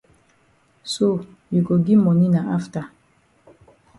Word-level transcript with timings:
So 0.93 1.05
you 1.51 1.61
go 1.67 1.75
gi 1.85 1.95
moni 2.03 2.27
na 2.33 2.41
afta. 2.55 2.81